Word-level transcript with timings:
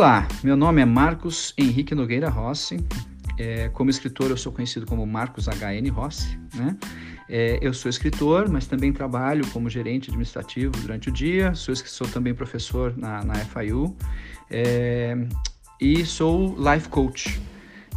Olá, 0.00 0.26
meu 0.42 0.56
nome 0.56 0.80
é 0.80 0.86
Marcos 0.86 1.52
Henrique 1.58 1.94
Nogueira 1.94 2.30
Rossi. 2.30 2.78
É, 3.38 3.68
como 3.68 3.90
escritor, 3.90 4.30
eu 4.30 4.36
sou 4.38 4.50
conhecido 4.50 4.86
como 4.86 5.06
Marcos 5.06 5.44
HN 5.46 5.90
Rossi. 5.90 6.38
Né? 6.54 6.74
É, 7.28 7.58
eu 7.60 7.74
sou 7.74 7.90
escritor, 7.90 8.48
mas 8.48 8.66
também 8.66 8.94
trabalho 8.94 9.46
como 9.48 9.68
gerente 9.68 10.08
administrativo 10.08 10.72
durante 10.80 11.10
o 11.10 11.12
dia. 11.12 11.54
Sou, 11.54 11.76
sou 11.76 12.08
também 12.08 12.32
professor 12.32 12.96
na, 12.96 13.22
na 13.22 13.34
FIU 13.34 13.94
é, 14.50 15.18
e 15.78 16.06
sou 16.06 16.56
life 16.56 16.88
coach, 16.88 17.38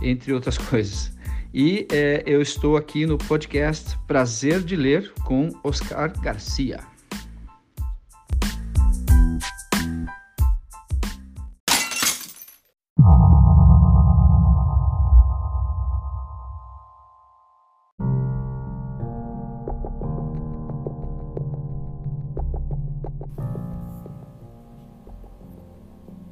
entre 0.02 0.34
outras 0.34 0.58
coisas. 0.70 1.10
E 1.54 1.88
é, 1.90 2.22
eu 2.26 2.42
estou 2.42 2.76
aqui 2.76 3.06
no 3.06 3.18
podcast 3.18 3.98
Prazer 4.06 4.60
de 4.60 4.76
Ler 4.76 5.14
com 5.24 5.48
Oscar 5.64 6.12
Garcia. 6.20 6.82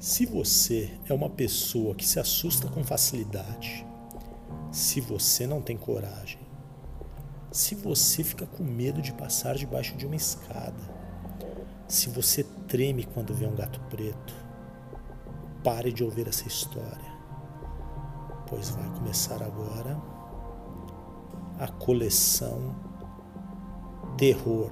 Se 0.01 0.25
você 0.25 0.99
é 1.07 1.13
uma 1.13 1.29
pessoa 1.29 1.93
que 1.93 2.07
se 2.07 2.19
assusta 2.19 2.67
com 2.67 2.83
facilidade, 2.83 3.85
se 4.71 4.99
você 4.99 5.45
não 5.45 5.61
tem 5.61 5.77
coragem, 5.77 6.39
se 7.51 7.75
você 7.75 8.23
fica 8.23 8.47
com 8.47 8.63
medo 8.63 8.99
de 8.99 9.13
passar 9.13 9.53
debaixo 9.53 9.95
de 9.95 10.07
uma 10.07 10.15
escada, 10.15 10.81
se 11.87 12.09
você 12.09 12.43
treme 12.67 13.03
quando 13.03 13.31
vê 13.35 13.45
um 13.45 13.53
gato 13.53 13.79
preto, 13.91 14.33
pare 15.63 15.93
de 15.93 16.03
ouvir 16.03 16.27
essa 16.27 16.47
história, 16.47 17.13
pois 18.49 18.71
vai 18.71 18.89
começar 18.95 19.43
agora 19.43 20.01
a 21.59 21.67
coleção 21.67 22.75
Terror. 24.17 24.71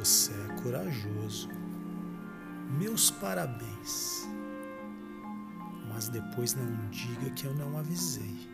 Você 0.00 0.32
é 0.32 0.62
corajoso. 0.62 1.50
Meus 2.78 3.10
parabéns. 3.10 4.26
Mas 5.92 6.08
depois 6.08 6.54
não 6.54 6.88
diga 6.88 7.28
que 7.32 7.44
eu 7.44 7.54
não 7.54 7.76
avisei. 7.76 8.48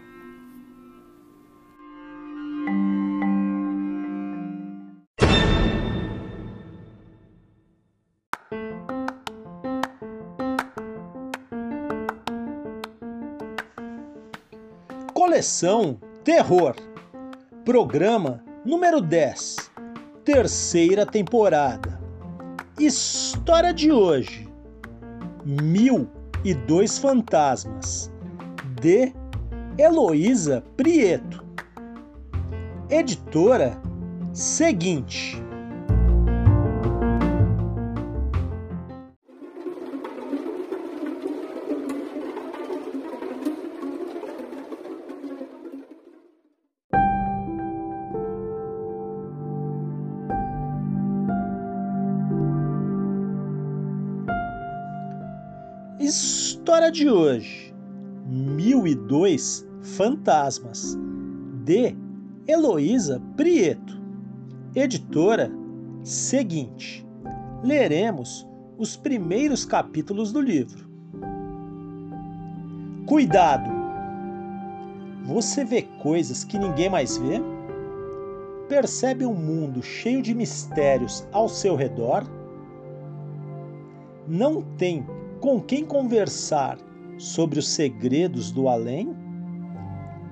Coleção 15.14 16.00
Terror. 16.24 16.74
Programa 17.64 18.42
número 18.64 19.00
10. 19.00 19.65
Terceira 20.26 21.06
temporada. 21.06 22.00
História 22.80 23.72
de 23.72 23.92
hoje: 23.92 24.48
Mil 25.44 26.08
e 26.44 26.52
Dois 26.52 26.98
Fantasmas, 26.98 28.12
de 28.82 29.12
Heloísa 29.78 30.64
Prieto. 30.76 31.44
Editora 32.90 33.80
seguinte. 34.32 35.40
História 56.66 56.90
de 56.90 57.08
hoje: 57.08 57.72
Mil 58.26 58.88
e 58.88 58.94
Dois 58.96 59.64
Fantasmas, 59.82 60.98
de 61.62 61.96
Heloísa 62.44 63.22
Prieto. 63.36 64.02
Editora 64.74 65.48
seguinte. 66.02 67.06
Leremos 67.62 68.44
os 68.76 68.96
primeiros 68.96 69.64
capítulos 69.64 70.32
do 70.32 70.40
livro. 70.40 70.90
Cuidado! 73.06 73.70
Você 75.22 75.64
vê 75.64 75.82
coisas 76.02 76.42
que 76.42 76.58
ninguém 76.58 76.90
mais 76.90 77.16
vê? 77.16 77.40
Percebe 78.68 79.24
um 79.24 79.34
mundo 79.34 79.84
cheio 79.84 80.20
de 80.20 80.34
mistérios 80.34 81.24
ao 81.30 81.48
seu 81.48 81.76
redor? 81.76 82.24
Não 84.26 84.62
tem 84.76 85.06
com 85.40 85.60
quem 85.60 85.84
conversar 85.84 86.78
sobre 87.18 87.58
os 87.58 87.68
segredos 87.68 88.50
do 88.50 88.68
além? 88.68 89.14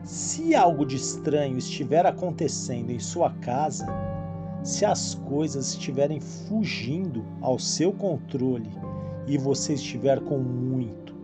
Se 0.03 0.55
algo 0.55 0.85
de 0.85 0.97
estranho 0.97 1.56
estiver 1.56 2.05
acontecendo 2.06 2.91
em 2.91 2.99
sua 2.99 3.31
casa, 3.31 3.87
se 4.62 4.85
as 4.85 5.15
coisas 5.15 5.71
estiverem 5.71 6.21
fugindo 6.21 7.25
ao 7.41 7.59
seu 7.59 7.93
controle 7.93 8.71
e 9.27 9.39
você 9.39 9.75
estiver 9.75 10.21
com 10.21 10.39
muito, 10.39 11.15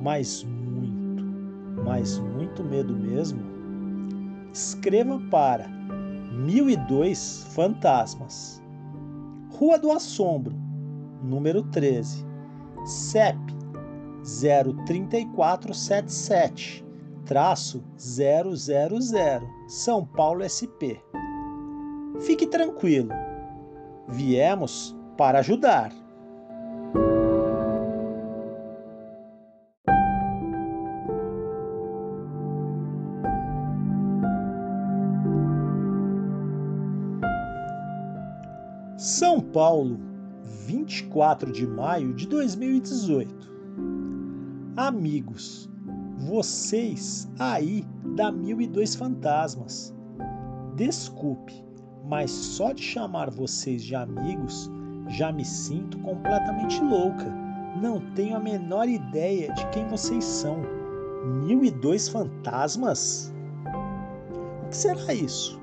mas 0.00 0.44
muito, 0.44 1.24
mas 1.84 2.18
muito 2.18 2.64
medo 2.64 2.94
mesmo, 2.94 3.40
escreva 4.52 5.20
para 5.30 5.68
1002 5.68 7.46
Fantasmas, 7.50 8.62
Rua 9.50 9.78
do 9.78 9.90
Assombro, 9.92 10.54
número 11.22 11.62
13 11.64 12.27
CEP 12.88 13.38
03477 14.24 16.84
traço 17.26 17.84
000 17.98 18.54
São 19.68 20.06
Paulo 20.06 20.42
SP. 20.48 20.96
Fique 22.20 22.46
tranquilo, 22.46 23.10
viemos 24.08 24.96
para 25.18 25.40
ajudar. 25.40 25.92
São 38.96 39.42
Paulo 39.42 40.07
24 40.68 41.50
de 41.50 41.66
maio 41.66 42.12
de 42.12 42.28
2018. 42.28 43.50
Amigos, 44.76 45.66
vocês 46.18 47.26
aí 47.38 47.86
da 48.14 48.30
Mil 48.30 48.60
e 48.60 48.66
Dois 48.66 48.94
Fantasmas. 48.94 49.94
Desculpe, 50.76 51.64
mas 52.04 52.30
só 52.30 52.72
de 52.72 52.82
chamar 52.82 53.30
vocês 53.30 53.82
de 53.82 53.94
amigos 53.94 54.70
já 55.08 55.32
me 55.32 55.42
sinto 55.42 55.98
completamente 56.00 56.84
louca. 56.84 57.24
Não 57.80 57.98
tenho 58.12 58.36
a 58.36 58.40
menor 58.40 58.90
ideia 58.90 59.50
de 59.54 59.66
quem 59.68 59.88
vocês 59.88 60.22
são. 60.22 60.58
Mil 61.46 61.64
e 61.64 61.70
dois 61.70 62.10
fantasmas? 62.10 63.32
O 64.64 64.68
que 64.68 64.76
será 64.76 65.14
isso? 65.14 65.58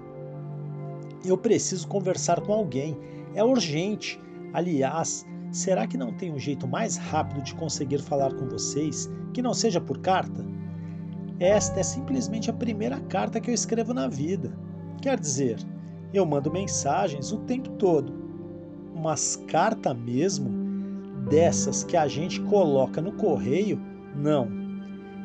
Eu 1.23 1.37
preciso 1.37 1.87
conversar 1.87 2.41
com 2.41 2.51
alguém. 2.51 2.97
É 3.35 3.43
urgente. 3.43 4.24
Aliás, 4.53 5.25
será 5.51 5.87
que 5.87 5.97
não 5.97 6.13
tem 6.13 6.31
um 6.31 6.39
jeito 6.39 6.67
mais 6.67 6.97
rápido 6.97 7.41
de 7.41 7.55
conseguir 7.55 8.01
falar 8.01 8.33
com 8.33 8.47
vocês 8.47 9.09
que 9.33 9.41
não 9.41 9.53
seja 9.53 9.81
por 9.81 9.99
carta? 9.99 10.45
Esta 11.39 11.81
é 11.81 11.83
simplesmente 11.83 12.49
a 12.49 12.53
primeira 12.53 12.99
carta 13.01 13.41
que 13.41 13.49
eu 13.49 13.53
escrevo 13.53 13.93
na 13.93 14.07
vida. 14.07 14.53
Quer 15.01 15.19
dizer, 15.19 15.59
eu 16.13 16.25
mando 16.25 16.51
mensagens 16.51 17.31
o 17.31 17.39
tempo 17.39 17.69
todo. 17.71 18.13
Mas 18.95 19.35
carta 19.47 19.93
mesmo, 19.93 20.49
dessas 21.29 21.83
que 21.83 21.97
a 21.97 22.07
gente 22.07 22.39
coloca 22.41 23.01
no 23.01 23.11
correio, 23.13 23.79
não. 24.15 24.47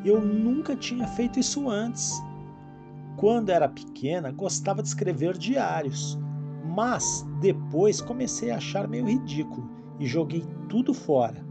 Eu 0.04 0.20
nunca 0.20 0.74
tinha 0.74 1.06
feito 1.06 1.38
isso 1.38 1.68
antes. 1.68 2.12
Quando 3.16 3.50
era 3.50 3.68
pequena, 3.68 4.32
gostava 4.32 4.82
de 4.82 4.88
escrever 4.88 5.36
diários, 5.36 6.18
mas 6.70 7.26
depois 7.40 8.00
comecei 8.00 8.50
a 8.50 8.56
achar 8.56 8.88
meio 8.88 9.06
ridículo 9.06 9.68
e 9.98 10.06
joguei 10.06 10.44
tudo 10.68 10.94
fora. 10.94 11.44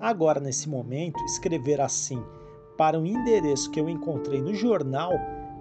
Agora, 0.00 0.40
nesse 0.40 0.68
momento, 0.68 1.22
escrever 1.24 1.80
assim 1.80 2.22
para 2.76 2.98
um 2.98 3.06
endereço 3.06 3.70
que 3.70 3.80
eu 3.80 3.88
encontrei 3.88 4.40
no 4.40 4.54
jornal 4.54 5.12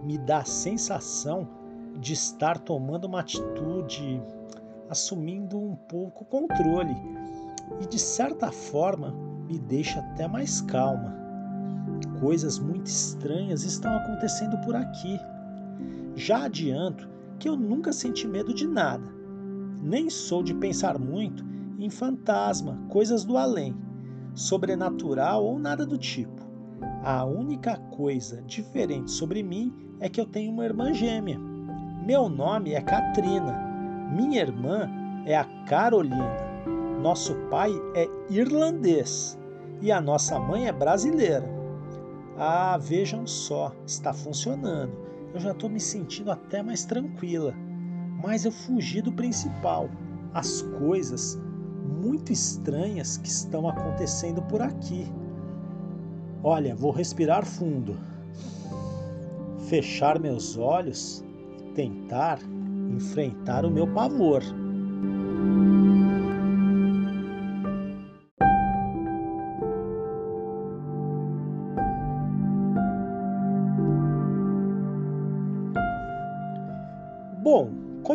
me 0.04 0.18
dá 0.18 0.40
a 0.40 0.46
sensação 0.46 1.48
de 1.98 2.14
estar 2.14 2.60
tomando 2.60 3.06
uma 3.06 3.22
atitude, 3.22 4.22
assumindo 4.90 5.58
um 5.58 5.76
pouco 5.76 6.24
o 6.24 6.28
controle 6.28 6.96
e 7.82 7.88
de 7.88 7.98
certa 7.98 8.52
forma 8.52 9.14
me 9.48 9.58
deixa 9.58 10.00
até 10.00 10.28
mais 10.28 10.62
calma. 10.62 11.16
Coisas 12.20 12.60
muito 12.60 12.88
estranhas 12.88 13.64
estão 13.64 13.96
acontecendo 13.96 14.58
por 14.60 14.76
aqui. 14.76 15.20
Já 16.16 16.46
adianto 16.46 17.10
que 17.40 17.50
eu 17.50 17.56
nunca 17.56 17.92
senti 17.92 18.28
medo 18.28 18.54
de 18.54 18.68
nada. 18.68 19.14
Nem 19.82 20.10
sou 20.10 20.42
de 20.42 20.54
pensar 20.54 20.98
muito 20.98 21.46
em 21.78 21.90
fantasma, 21.90 22.82
coisas 22.90 23.24
do 23.26 23.38
além, 23.38 23.76
sobrenatural 24.34 25.44
ou 25.44 25.60
nada 25.60 25.86
do 25.86 25.98
tipo. 25.98 26.46
A 27.04 27.24
única 27.26 27.78
coisa 27.78 28.42
diferente 28.44 29.12
sobre 29.12 29.44
mim 29.44 29.74
é 30.00 30.10
que 30.10 30.20
eu 30.20 30.26
tenho 30.26 30.52
uma 30.52 30.66
irmã 30.66 30.94
gêmea. 30.94 31.40
Meu 32.06 32.30
nome 32.30 32.74
é 32.74 32.82
Katrina. 32.82 33.54
Minha 34.12 34.42
irmã 34.42 34.90
é 35.26 35.36
a 35.36 35.46
Carolina. 35.66 36.36
Nosso 37.02 37.36
pai 37.50 37.72
é 37.96 38.08
irlandês 38.30 39.40
e 39.82 39.92
a 39.92 40.02
nossa 40.02 40.40
mãe 40.40 40.68
é 40.68 40.72
brasileira. 40.72 41.48
Ah, 42.38 42.78
vejam 42.78 43.26
só, 43.26 43.72
está 43.86 44.14
funcionando. 44.14 44.92
Eu 45.36 45.42
já 45.42 45.52
estou 45.52 45.70
me 45.70 45.82
sentindo 45.82 46.32
até 46.32 46.64
mais 46.64 46.86
tranquila. 46.86 47.54
Mas 48.24 48.46
eu 48.46 48.54
fugi 48.54 49.02
do 49.02 49.12
principal, 49.12 49.90
as 50.34 50.62
coisas 50.80 51.38
muito 52.02 52.32
estranhas 52.32 53.18
que 53.18 53.28
estão 53.28 53.68
acontecendo 53.68 54.42
por 54.44 54.62
aqui. 54.62 55.06
Olha, 56.42 56.74
vou 56.74 56.90
respirar 56.90 57.46
fundo, 57.46 57.98
fechar 59.68 60.18
meus 60.20 60.58
olhos 60.58 61.22
e 61.60 61.64
tentar 61.74 62.40
enfrentar 62.90 63.66
o 63.66 63.70
meu 63.70 63.86
pavor. 63.94 64.42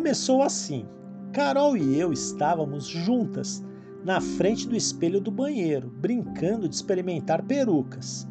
Começou 0.01 0.43
assim. 0.43 0.87
Carol 1.31 1.77
e 1.77 2.01
eu 2.01 2.11
estávamos 2.11 2.87
juntas 2.87 3.63
na 4.03 4.19
frente 4.19 4.67
do 4.67 4.75
espelho 4.75 5.21
do 5.21 5.31
banheiro, 5.31 5.91
brincando 5.91 6.67
de 6.67 6.75
experimentar 6.75 7.43
perucas. 7.43 8.27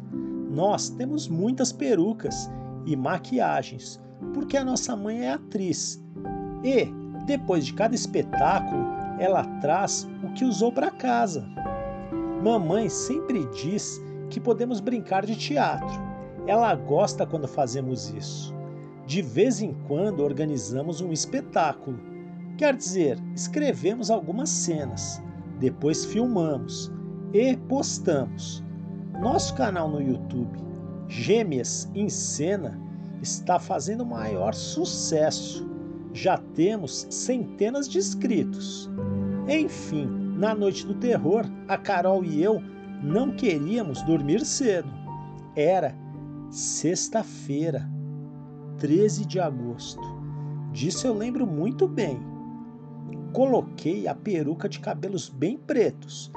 Nós 0.50 0.88
temos 0.90 1.28
muitas 1.28 1.70
perucas 1.70 2.50
e 2.84 2.96
maquiagens, 2.96 4.00
porque 4.34 4.56
a 4.56 4.64
nossa 4.64 4.96
mãe 4.96 5.26
é 5.26 5.30
atriz. 5.30 6.04
E, 6.64 6.86
depois 7.24 7.64
de 7.64 7.72
cada 7.72 7.94
espetáculo, 7.94 8.84
ela 9.20 9.44
traz 9.60 10.08
o 10.24 10.32
que 10.32 10.44
usou 10.44 10.72
para 10.72 10.90
casa. 10.90 11.46
Mamãe 12.42 12.88
sempre 12.88 13.46
diz 13.50 14.02
que 14.28 14.40
podemos 14.40 14.80
brincar 14.80 15.24
de 15.24 15.36
teatro. 15.36 16.00
Ela 16.48 16.74
gosta 16.74 17.24
quando 17.24 17.46
fazemos 17.46 18.10
isso. 18.10 18.59
De 19.10 19.22
vez 19.22 19.60
em 19.60 19.74
quando 19.88 20.22
organizamos 20.22 21.00
um 21.00 21.10
espetáculo. 21.10 21.98
Quer 22.56 22.76
dizer, 22.76 23.18
escrevemos 23.34 24.08
algumas 24.08 24.48
cenas, 24.48 25.20
depois 25.58 26.04
filmamos 26.04 26.92
e 27.34 27.56
postamos. 27.56 28.62
Nosso 29.20 29.56
canal 29.56 29.90
no 29.90 30.00
YouTube, 30.00 30.56
Gêmeas 31.08 31.90
em 31.92 32.08
Cena, 32.08 32.80
está 33.20 33.58
fazendo 33.58 34.06
maior 34.06 34.54
sucesso. 34.54 35.68
Já 36.12 36.38
temos 36.54 37.08
centenas 37.10 37.88
de 37.88 37.98
inscritos. 37.98 38.88
Enfim, 39.48 40.06
na 40.36 40.54
noite 40.54 40.86
do 40.86 40.94
terror, 40.94 41.44
a 41.66 41.76
Carol 41.76 42.24
e 42.24 42.40
eu 42.40 42.62
não 43.02 43.32
queríamos 43.32 44.02
dormir 44.02 44.46
cedo. 44.46 44.88
Era 45.56 45.96
sexta-feira 46.48 47.90
13 48.80 49.26
de 49.26 49.38
agosto. 49.38 50.00
Disso 50.72 51.06
eu 51.06 51.12
lembro 51.12 51.46
muito 51.46 51.86
bem. 51.86 52.18
Coloquei 53.30 54.08
a 54.08 54.14
peruca 54.14 54.70
de 54.70 54.80
cabelos 54.80 55.28
bem 55.28 55.58
pretos, 55.58 56.32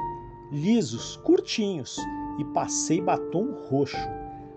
lisos, 0.51 1.15
curtinhos, 1.17 1.97
e 2.37 2.43
passei 2.45 2.99
batom 2.99 3.53
roxo. 3.69 3.97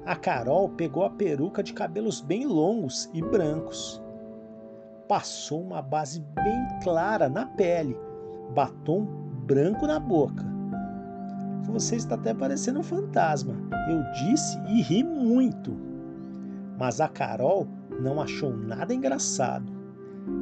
A 0.05 0.16
Carol 0.16 0.69
pegou 0.71 1.05
a 1.05 1.11
peruca 1.11 1.62
de 1.62 1.73
cabelos 1.73 2.21
bem 2.21 2.45
longos 2.45 3.09
e 3.14 3.23
brancos. 3.23 4.02
Passou 5.09 5.62
uma 5.62 5.81
base 5.81 6.21
bem 6.35 6.69
clara 6.83 7.28
na 7.28 7.47
pele, 7.47 7.97
batom 8.52 9.05
branco 9.47 9.87
na 9.87 10.00
boca. 10.00 10.45
Você 11.66 11.95
está 11.95 12.16
até 12.16 12.35
parecendo 12.35 12.81
um 12.81 12.83
fantasma. 12.83 13.55
Eu 13.88 14.02
disse 14.12 14.59
e 14.66 14.83
ri 14.83 15.05
muito. 15.05 15.96
Mas 16.78 17.00
a 17.00 17.09
Carol 17.09 17.66
não 18.00 18.21
achou 18.21 18.54
nada 18.54 18.92
engraçado. 18.92 19.73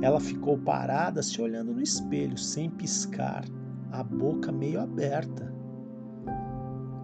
Ela 0.01 0.21
ficou 0.21 0.59
parada 0.59 1.23
se 1.23 1.41
olhando 1.41 1.73
no 1.73 1.83
espelho, 1.83 2.37
sem 2.39 2.71
piscar, 2.71 3.45
a 3.93 4.03
boca 4.03 4.51
meio 4.51 4.81
aberta. 4.81 5.53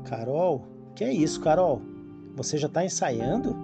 Carol, 0.04 0.66
que 0.94 1.04
é 1.04 1.12
isso, 1.12 1.40
Carol? 1.40 1.82
Você 2.36 2.56
já 2.58 2.66
está 2.66 2.84
ensaiando? 2.84 3.54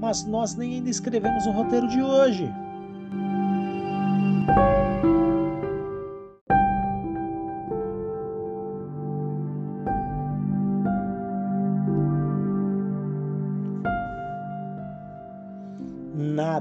Mas 0.00 0.24
nós 0.26 0.54
nem 0.54 0.74
ainda 0.74 0.90
escrevemos 0.90 1.46
o 1.46 1.50
roteiro 1.50 1.88
de 1.88 2.02
hoje. 2.02 2.48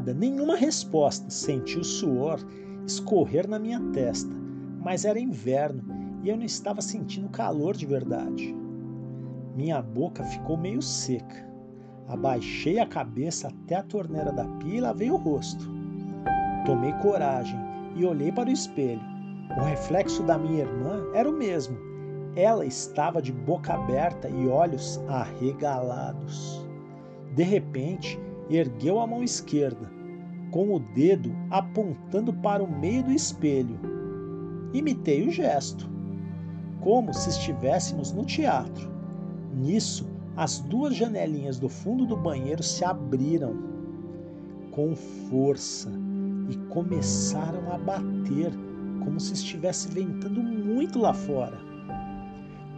Nada, 0.05 0.13
nenhuma 0.13 0.55
resposta. 0.55 1.31
Senti 1.31 1.79
o 1.79 1.83
suor 1.83 2.39
escorrer 2.85 3.49
na 3.49 3.57
minha 3.57 3.79
testa, 3.91 4.31
mas 4.83 5.03
era 5.03 5.19
inverno 5.19 5.83
e 6.21 6.29
eu 6.29 6.37
não 6.37 6.45
estava 6.45 6.79
sentindo 6.79 7.27
calor 7.29 7.75
de 7.75 7.87
verdade. 7.87 8.55
Minha 9.55 9.81
boca 9.81 10.23
ficou 10.23 10.57
meio 10.57 10.79
seca. 10.79 11.43
Abaixei 12.07 12.77
a 12.77 12.85
cabeça 12.85 13.47
até 13.47 13.77
a 13.77 13.83
torneira 13.83 14.31
da 14.31 14.45
pia 14.59 14.75
e 14.75 14.81
lavei 14.81 15.09
o 15.09 15.15
rosto. 15.15 15.71
Tomei 16.67 16.93
coragem 17.01 17.59
e 17.95 18.05
olhei 18.05 18.31
para 18.31 18.49
o 18.49 18.53
espelho. 18.53 19.01
O 19.57 19.63
reflexo 19.63 20.21
da 20.21 20.37
minha 20.37 20.65
irmã 20.65 21.03
era 21.15 21.27
o 21.27 21.33
mesmo. 21.33 21.75
Ela 22.35 22.63
estava 22.63 23.23
de 23.23 23.31
boca 23.31 23.73
aberta 23.73 24.29
e 24.29 24.47
olhos 24.47 24.99
arregalados. 25.07 26.63
De 27.33 27.43
repente, 27.43 28.19
ergueu 28.49 28.99
a 28.99 29.07
mão 29.07 29.23
esquerda, 29.23 29.94
com 30.55 30.73
o 30.73 30.79
dedo 30.79 31.35
apontando 31.51 32.31
para 32.31 32.63
o 32.63 32.79
meio 32.79 33.03
do 33.03 33.11
espelho. 33.11 33.77
Imitei 34.73 35.27
o 35.27 35.29
gesto, 35.29 35.85
como 36.79 37.13
se 37.13 37.29
estivéssemos 37.29 38.13
no 38.13 38.23
teatro. 38.23 38.89
Nisso, 39.53 40.07
as 40.33 40.59
duas 40.59 40.95
janelinhas 40.95 41.59
do 41.59 41.67
fundo 41.67 42.05
do 42.05 42.15
banheiro 42.15 42.63
se 42.63 42.85
abriram 42.85 43.53
com 44.71 44.95
força 44.95 45.91
e 46.49 46.55
começaram 46.69 47.73
a 47.73 47.77
bater 47.77 48.53
como 49.03 49.19
se 49.19 49.33
estivesse 49.33 49.89
ventando 49.89 50.41
muito 50.41 50.99
lá 50.99 51.13
fora. 51.13 51.59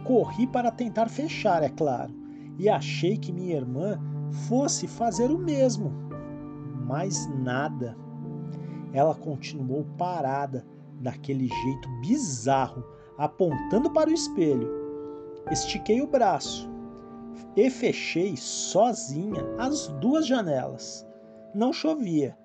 Corri 0.02 0.48
para 0.48 0.72
tentar 0.72 1.08
fechar, 1.08 1.62
é 1.62 1.68
claro, 1.68 2.12
e 2.58 2.68
achei 2.68 3.16
que 3.16 3.30
minha 3.30 3.54
irmã 3.54 4.00
fosse 4.48 4.88
fazer 4.88 5.30
o 5.30 5.38
mesmo. 5.38 6.07
Mas 6.88 7.28
nada. 7.28 7.94
Ela 8.94 9.14
continuou 9.14 9.84
parada, 9.98 10.64
daquele 11.00 11.46
jeito 11.46 11.88
bizarro, 12.00 12.82
apontando 13.18 13.90
para 13.90 14.08
o 14.08 14.12
espelho. 14.12 14.68
Estiquei 15.50 16.00
o 16.00 16.06
braço 16.06 16.68
e 17.54 17.68
fechei 17.68 18.36
sozinha 18.38 19.44
as 19.58 19.88
duas 20.00 20.26
janelas. 20.26 21.06
Não 21.54 21.74
chovia. 21.74 22.36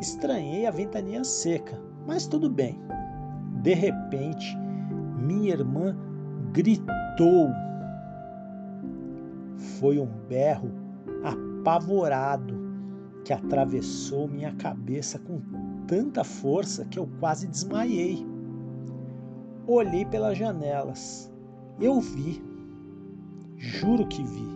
Estranhei 0.00 0.66
a 0.66 0.72
ventania 0.72 1.22
seca, 1.22 1.80
mas 2.04 2.26
tudo 2.26 2.50
bem. 2.50 2.78
De 3.62 3.74
repente, 3.74 4.56
minha 5.16 5.52
irmã 5.52 5.96
gritou. 6.52 7.48
Foi 9.78 10.00
um 10.00 10.10
berro 10.28 10.70
apavorado 11.22 12.53
que 13.24 13.32
atravessou 13.32 14.28
minha 14.28 14.52
cabeça 14.52 15.18
com 15.18 15.40
tanta 15.86 16.22
força 16.22 16.84
que 16.84 16.98
eu 16.98 17.08
quase 17.18 17.46
desmaiei. 17.46 18.26
Olhei 19.66 20.04
pelas 20.04 20.36
janelas. 20.36 21.32
Eu 21.80 22.00
vi. 22.00 22.42
Juro 23.56 24.06
que 24.06 24.22
vi. 24.22 24.54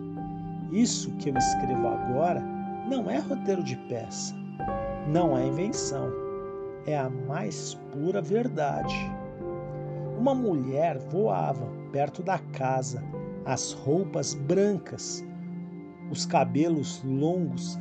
Isso 0.71 1.11
que 1.17 1.29
eu 1.29 1.37
escrevo 1.37 1.87
agora 1.87 2.41
não 2.87 3.09
é 3.09 3.17
roteiro 3.17 3.63
de 3.63 3.75
peça. 3.87 4.35
Não 5.11 5.37
é 5.37 5.47
invenção 5.47 6.29
é 6.85 6.97
a 6.97 7.09
mais 7.09 7.75
pura 7.91 8.21
verdade. 8.21 8.95
Uma 10.17 10.33
mulher 10.35 10.97
voava 10.97 11.67
perto 11.91 12.21
da 12.21 12.39
casa, 12.39 13.03
as 13.45 13.71
roupas 13.71 14.33
brancas, 14.33 15.23
os 16.11 16.25
cabelos 16.25 17.01
longos 17.03 17.79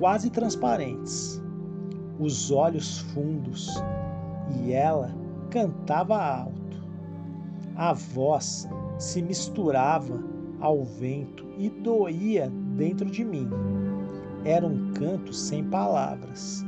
quase 0.00 0.30
transparentes, 0.30 1.40
os 2.18 2.50
olhos 2.50 3.00
fundos, 3.12 3.68
e 4.58 4.72
ela 4.72 5.14
cantava 5.50 6.16
alto. 6.16 6.82
A 7.76 7.92
voz 7.92 8.66
se 8.98 9.22
misturava 9.22 10.20
ao 10.58 10.82
vento 10.82 11.46
e 11.56 11.68
doía 11.68 12.50
dentro 12.76 13.08
de 13.08 13.24
mim. 13.24 13.48
Era 14.44 14.66
um 14.66 14.92
canto 14.94 15.32
sem 15.32 15.62
palavras 15.64 16.64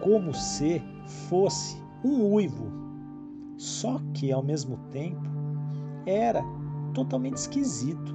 como 0.00 0.34
se 0.34 0.82
fosse 1.28 1.78
um 2.04 2.32
uivo. 2.32 2.70
Só 3.56 4.00
que, 4.12 4.30
ao 4.30 4.42
mesmo 4.42 4.78
tempo, 4.90 5.30
era 6.04 6.42
totalmente 6.92 7.36
esquisito. 7.36 8.14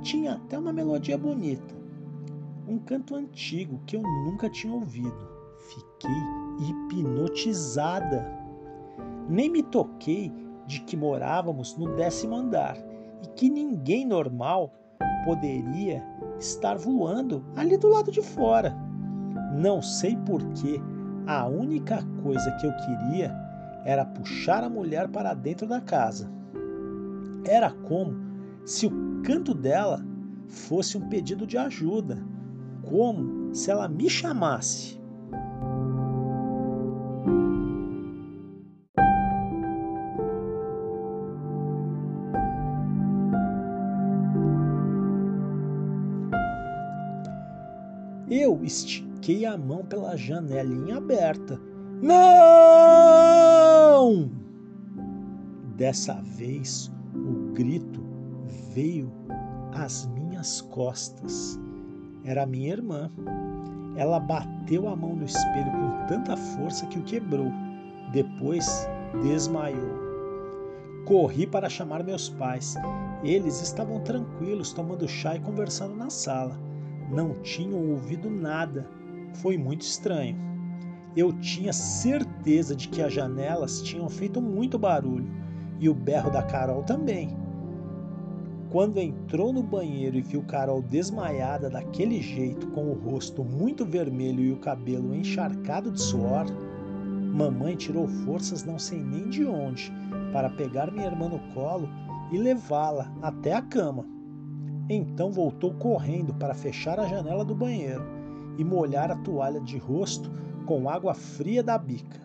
Tinha 0.00 0.34
até 0.34 0.58
uma 0.58 0.72
melodia 0.72 1.18
bonita. 1.18 1.85
Um 2.68 2.78
canto 2.78 3.14
antigo 3.14 3.80
que 3.86 3.96
eu 3.96 4.02
nunca 4.02 4.50
tinha 4.50 4.72
ouvido. 4.72 5.28
Fiquei 5.68 6.68
hipnotizada. 6.68 8.26
Nem 9.28 9.48
me 9.48 9.62
toquei 9.62 10.32
de 10.66 10.80
que 10.80 10.96
morávamos 10.96 11.76
no 11.76 11.94
décimo 11.94 12.34
andar 12.34 12.76
e 13.22 13.28
que 13.36 13.48
ninguém 13.48 14.04
normal 14.04 14.72
poderia 15.24 16.04
estar 16.40 16.76
voando 16.76 17.44
ali 17.54 17.76
do 17.76 17.88
lado 17.88 18.10
de 18.10 18.20
fora. 18.20 18.76
Não 19.54 19.80
sei 19.80 20.16
porquê, 20.16 20.80
a 21.26 21.46
única 21.46 22.02
coisa 22.22 22.50
que 22.52 22.66
eu 22.66 22.72
queria 22.78 23.32
era 23.84 24.04
puxar 24.04 24.64
a 24.64 24.68
mulher 24.68 25.08
para 25.08 25.34
dentro 25.34 25.68
da 25.68 25.80
casa. 25.80 26.28
Era 27.44 27.70
como 27.70 28.16
se 28.64 28.86
o 28.86 29.22
canto 29.22 29.54
dela 29.54 30.04
fosse 30.48 30.98
um 30.98 31.08
pedido 31.08 31.46
de 31.46 31.56
ajuda, 31.56 32.18
como 32.86 33.54
se 33.54 33.70
ela 33.70 33.88
me 33.88 34.08
chamasse. 34.08 34.96
Eu 48.28 48.62
estiquei 48.64 49.46
a 49.46 49.56
mão 49.56 49.84
pela 49.84 50.16
janelinha 50.16 50.96
aberta. 50.96 51.60
Não! 52.02 53.06
Dessa 55.76 56.14
vez 56.22 56.92
o 57.14 57.52
grito 57.52 58.00
veio 58.72 59.12
às 59.72 60.06
minhas 60.06 60.60
costas. 60.60 61.58
Era 62.26 62.44
minha 62.44 62.72
irmã. 62.72 63.10
Ela 63.96 64.20
bateu 64.20 64.86
a 64.88 64.94
mão 64.94 65.16
no 65.16 65.24
espelho 65.24 65.70
com 65.70 66.06
tanta 66.06 66.36
força 66.36 66.84
que 66.86 66.98
o 66.98 67.04
quebrou. 67.04 67.50
Depois 68.12 68.86
desmaiou. 69.22 70.04
Corri 71.06 71.46
para 71.46 71.70
chamar 71.70 72.04
meus 72.04 72.28
pais. 72.28 72.74
Eles 73.24 73.62
estavam 73.62 74.00
tranquilos, 74.00 74.74
tomando 74.74 75.08
chá 75.08 75.36
e 75.36 75.40
conversando 75.40 75.96
na 75.96 76.10
sala 76.10 76.66
não 77.10 77.34
tinham 77.42 77.90
ouvido 77.90 78.30
nada. 78.30 78.88
Foi 79.34 79.56
muito 79.56 79.82
estranho. 79.82 80.36
Eu 81.16 81.32
tinha 81.40 81.72
certeza 81.72 82.74
de 82.74 82.88
que 82.88 83.00
as 83.00 83.12
janelas 83.12 83.80
tinham 83.82 84.08
feito 84.08 84.40
muito 84.40 84.78
barulho 84.78 85.28
e 85.78 85.88
o 85.88 85.94
berro 85.94 86.30
da 86.30 86.42
Carol 86.42 86.82
também. 86.82 87.36
Quando 88.70 88.98
entrou 88.98 89.52
no 89.52 89.62
banheiro 89.62 90.16
e 90.16 90.20
viu 90.20 90.42
Carol 90.42 90.82
desmaiada 90.82 91.70
daquele 91.70 92.20
jeito, 92.20 92.66
com 92.68 92.90
o 92.90 92.94
rosto 92.94 93.44
muito 93.44 93.84
vermelho 93.84 94.42
e 94.42 94.52
o 94.52 94.58
cabelo 94.58 95.14
encharcado 95.14 95.92
de 95.92 96.00
suor, 96.00 96.46
mamãe 97.32 97.76
tirou 97.76 98.08
forças 98.08 98.64
não 98.64 98.78
sei 98.78 99.00
nem 99.00 99.28
de 99.28 99.44
onde 99.44 99.92
para 100.32 100.50
pegar 100.50 100.90
minha 100.90 101.06
irmã 101.06 101.28
no 101.28 101.38
colo 101.54 101.88
e 102.32 102.38
levá-la 102.38 103.12
até 103.22 103.52
a 103.52 103.62
cama. 103.62 104.04
Então 104.90 105.30
voltou 105.30 105.72
correndo 105.74 106.34
para 106.34 106.54
fechar 106.54 106.98
a 106.98 107.06
janela 107.06 107.44
do 107.44 107.54
banheiro 107.54 108.04
e 108.58 108.64
molhar 108.64 109.12
a 109.12 109.16
toalha 109.16 109.60
de 109.60 109.78
rosto 109.78 110.30
com 110.66 110.88
água 110.88 111.14
fria 111.14 111.62
da 111.62 111.78
bica. 111.78 112.20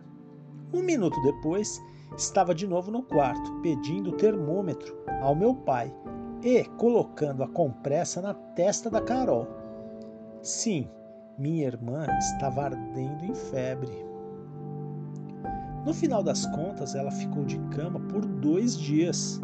Um 0.73 0.81
minuto 0.81 1.21
depois, 1.21 1.79
estava 2.17 2.55
de 2.55 2.65
novo 2.65 2.89
no 2.89 3.03
quarto, 3.03 3.53
pedindo 3.61 4.09
o 4.09 4.17
termômetro 4.17 4.95
ao 5.21 5.35
meu 5.35 5.53
pai 5.53 5.93
e 6.43 6.63
colocando 6.77 7.43
a 7.43 7.47
compressa 7.47 8.21
na 8.21 8.33
testa 8.33 8.89
da 8.89 9.01
Carol. 9.01 9.47
Sim, 10.41 10.87
minha 11.37 11.65
irmã 11.65 12.05
estava 12.17 12.63
ardendo 12.63 13.25
em 13.25 13.35
febre. 13.35 13.91
No 15.85 15.93
final 15.93 16.21
das 16.23 16.45
contas, 16.47 16.95
ela 16.95 17.11
ficou 17.11 17.43
de 17.43 17.57
cama 17.69 17.99
por 17.99 18.25
dois 18.25 18.77
dias 18.77 19.39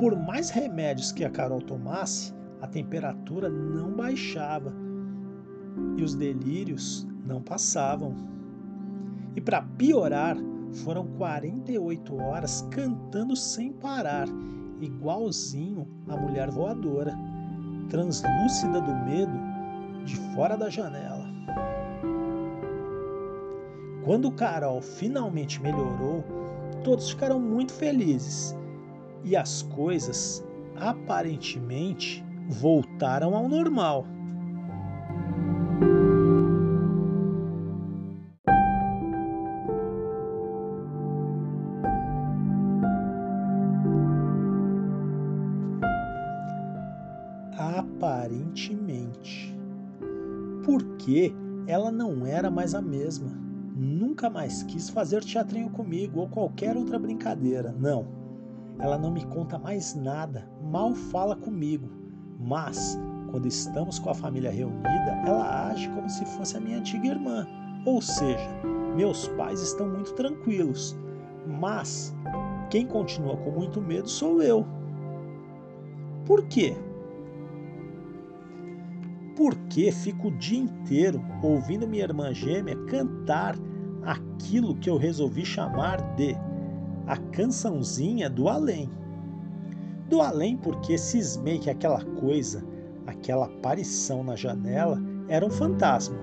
por 0.00 0.16
mais 0.16 0.48
remédios 0.48 1.12
que 1.12 1.26
a 1.26 1.30
Carol 1.30 1.60
tomasse, 1.60 2.32
a 2.62 2.66
temperatura 2.66 3.50
não 3.50 3.90
baixava 3.92 4.72
e 5.94 6.02
os 6.02 6.14
delírios 6.14 7.06
não 7.26 7.42
passavam. 7.42 8.14
E 9.36 9.42
para 9.42 9.60
piorar, 9.60 10.38
foram 10.72 11.06
48 11.18 12.16
horas 12.16 12.66
cantando 12.70 13.36
sem 13.36 13.74
parar, 13.74 14.26
igualzinho 14.80 15.86
a 16.08 16.16
mulher 16.16 16.50
voadora, 16.50 17.16
translúcida 17.88 18.80
do 18.80 18.94
medo, 19.04 19.38
de 20.04 20.16
fora 20.34 20.56
da 20.56 20.70
janela. 20.70 21.28
Quando 24.04 24.32
Carol 24.32 24.80
finalmente 24.80 25.60
melhorou, 25.60 26.24
todos 26.82 27.10
ficaram 27.10 27.38
muito 27.38 27.72
felizes 27.72 28.56
e 29.22 29.36
as 29.36 29.62
coisas 29.62 30.42
aparentemente 30.76 32.24
voltaram 32.48 33.36
ao 33.36 33.48
normal. 33.48 34.06
Aparentemente. 48.00 49.54
Porque 50.64 51.34
ela 51.66 51.92
não 51.92 52.24
era 52.24 52.50
mais 52.50 52.74
a 52.74 52.80
mesma. 52.80 53.38
nunca 53.76 54.30
mais 54.30 54.62
quis 54.62 54.88
fazer 54.88 55.22
teatrinho 55.22 55.70
comigo 55.70 56.20
ou 56.20 56.28
qualquer 56.28 56.76
outra 56.76 56.98
brincadeira. 56.98 57.74
Não. 57.78 58.06
Ela 58.78 58.96
não 58.96 59.10
me 59.10 59.24
conta 59.26 59.58
mais 59.58 59.94
nada, 59.94 60.48
mal 60.62 60.94
fala 60.94 61.36
comigo. 61.36 61.90
Mas, 62.38 62.98
quando 63.30 63.46
estamos 63.46 63.98
com 63.98 64.08
a 64.08 64.14
família 64.14 64.50
reunida, 64.50 65.22
ela 65.26 65.68
age 65.68 65.88
como 65.90 66.08
se 66.08 66.24
fosse 66.24 66.56
a 66.56 66.60
minha 66.60 66.78
antiga 66.78 67.08
irmã. 67.08 67.46
Ou 67.84 68.00
seja, 68.00 68.48
meus 68.96 69.28
pais 69.28 69.60
estão 69.60 69.88
muito 69.88 70.14
tranquilos. 70.14 70.96
Mas 71.46 72.14
quem 72.70 72.86
continua 72.86 73.36
com 73.36 73.50
muito 73.50 73.80
medo 73.80 74.08
sou 74.08 74.42
eu. 74.42 74.66
Por 76.24 76.46
quê? 76.46 76.74
Porque 79.40 79.90
fico 79.90 80.28
o 80.28 80.36
dia 80.36 80.58
inteiro 80.58 81.24
ouvindo 81.42 81.88
minha 81.88 82.04
irmã 82.04 82.30
gêmea 82.30 82.76
cantar 82.84 83.56
aquilo 84.02 84.76
que 84.76 84.90
eu 84.90 84.98
resolvi 84.98 85.46
chamar 85.46 85.98
de 86.14 86.36
a 87.06 87.16
cançãozinha 87.16 88.28
do 88.28 88.50
além. 88.50 88.90
Do 90.10 90.20
além 90.20 90.58
porque 90.58 90.98
cismei 90.98 91.58
que 91.58 91.70
aquela 91.70 92.04
coisa, 92.04 92.62
aquela 93.06 93.46
aparição 93.46 94.22
na 94.22 94.36
janela 94.36 95.00
era 95.26 95.46
um 95.46 95.50
fantasma 95.50 96.18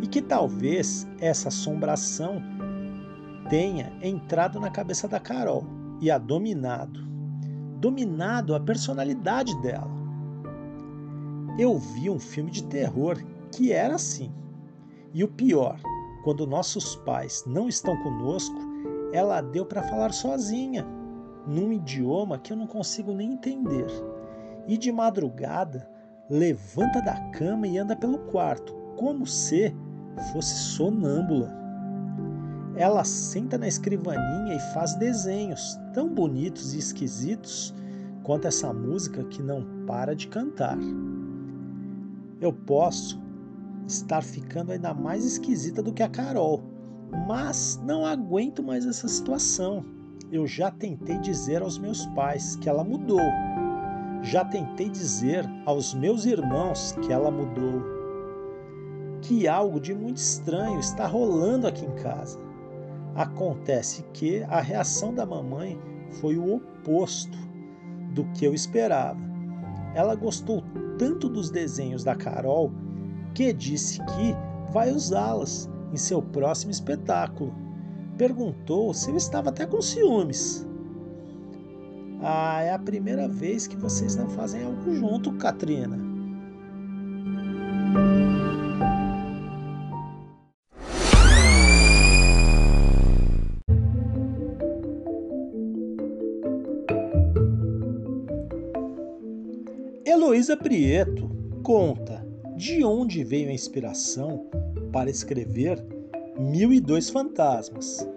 e 0.00 0.06
que 0.06 0.22
talvez 0.22 1.08
essa 1.20 1.48
assombração 1.48 2.40
tenha 3.50 3.92
entrado 4.00 4.60
na 4.60 4.70
cabeça 4.70 5.08
da 5.08 5.18
Carol 5.18 5.66
e 6.00 6.08
a 6.08 6.18
dominado. 6.18 7.04
Dominado 7.80 8.54
a 8.54 8.60
personalidade 8.60 9.60
dela. 9.60 9.97
Eu 11.58 11.76
vi 11.76 12.08
um 12.08 12.20
filme 12.20 12.52
de 12.52 12.62
terror 12.64 13.18
que 13.50 13.72
era 13.72 13.96
assim. 13.96 14.32
E 15.12 15.24
o 15.24 15.28
pior, 15.28 15.80
quando 16.22 16.46
nossos 16.46 16.94
pais 16.96 17.42
não 17.46 17.68
estão 17.68 18.00
conosco, 18.02 18.56
ela 19.12 19.40
deu 19.40 19.66
para 19.66 19.82
falar 19.82 20.12
sozinha, 20.12 20.86
num 21.46 21.72
idioma 21.72 22.38
que 22.38 22.52
eu 22.52 22.56
não 22.56 22.66
consigo 22.66 23.12
nem 23.12 23.32
entender. 23.32 23.86
E 24.68 24.78
de 24.78 24.92
madrugada, 24.92 25.90
levanta 26.30 27.00
da 27.00 27.18
cama 27.30 27.66
e 27.66 27.76
anda 27.76 27.96
pelo 27.96 28.18
quarto, 28.30 28.72
como 28.96 29.26
se 29.26 29.74
fosse 30.32 30.54
sonâmbula. 30.54 31.56
Ela 32.76 33.02
senta 33.02 33.58
na 33.58 33.66
escrivaninha 33.66 34.54
e 34.54 34.74
faz 34.74 34.94
desenhos 34.94 35.76
tão 35.92 36.08
bonitos 36.08 36.74
e 36.74 36.78
esquisitos 36.78 37.74
quanto 38.22 38.46
essa 38.46 38.72
música 38.72 39.24
que 39.24 39.42
não 39.42 39.64
para 39.86 40.14
de 40.14 40.28
cantar. 40.28 40.78
Eu 42.40 42.52
posso 42.52 43.20
estar 43.86 44.22
ficando 44.22 44.70
ainda 44.70 44.94
mais 44.94 45.24
esquisita 45.24 45.82
do 45.82 45.92
que 45.92 46.02
a 46.02 46.08
Carol, 46.08 46.62
mas 47.26 47.80
não 47.84 48.04
aguento 48.04 48.62
mais 48.62 48.86
essa 48.86 49.08
situação. 49.08 49.84
Eu 50.30 50.46
já 50.46 50.70
tentei 50.70 51.18
dizer 51.18 51.62
aos 51.62 51.78
meus 51.78 52.06
pais 52.06 52.54
que 52.56 52.68
ela 52.68 52.84
mudou. 52.84 53.20
Já 54.22 54.44
tentei 54.44 54.88
dizer 54.88 55.44
aos 55.64 55.94
meus 55.94 56.26
irmãos 56.26 56.92
que 57.02 57.12
ela 57.12 57.30
mudou. 57.30 57.82
Que 59.22 59.48
algo 59.48 59.80
de 59.80 59.94
muito 59.94 60.18
estranho 60.18 60.78
está 60.78 61.06
rolando 61.06 61.66
aqui 61.66 61.84
em 61.84 61.94
casa. 61.96 62.38
Acontece 63.16 64.04
que 64.12 64.44
a 64.44 64.60
reação 64.60 65.12
da 65.12 65.26
mamãe 65.26 65.76
foi 66.20 66.36
o 66.36 66.56
oposto 66.56 67.36
do 68.12 68.24
que 68.32 68.44
eu 68.44 68.54
esperava. 68.54 69.27
Ela 69.98 70.14
gostou 70.14 70.62
tanto 70.96 71.28
dos 71.28 71.50
desenhos 71.50 72.04
da 72.04 72.14
Carol 72.14 72.70
que 73.34 73.52
disse 73.52 73.98
que 73.98 74.32
vai 74.72 74.92
usá-las 74.92 75.68
em 75.92 75.96
seu 75.96 76.22
próximo 76.22 76.70
espetáculo. 76.70 77.52
Perguntou 78.16 78.94
se 78.94 79.10
eu 79.10 79.16
estava 79.16 79.48
até 79.48 79.66
com 79.66 79.82
ciúmes. 79.82 80.64
Ah, 82.22 82.62
é 82.62 82.72
a 82.72 82.78
primeira 82.78 83.26
vez 83.26 83.66
que 83.66 83.76
vocês 83.76 84.14
não 84.14 84.28
fazem 84.28 84.62
algo 84.62 84.94
junto, 84.94 85.32
Katrina. 85.32 85.98
Heloísa 100.48 100.56
Prieto 100.56 101.28
conta 101.62 102.26
de 102.56 102.82
onde 102.82 103.22
veio 103.22 103.50
a 103.50 103.52
inspiração 103.52 104.48
para 104.90 105.10
escrever 105.10 105.78
Mil 106.38 106.72
e 106.72 106.80
Dois 106.80 107.10
Fantasmas 107.10 108.08